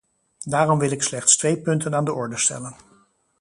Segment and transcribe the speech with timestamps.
[0.43, 2.75] Daarom wil ik slechts twee punten aan de orde stellen.